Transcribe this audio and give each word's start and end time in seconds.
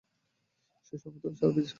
সে 0.85 0.95
সবেমাত্র 0.97 1.37
ছাড়া 1.39 1.51
পেয়েছে। 1.51 1.69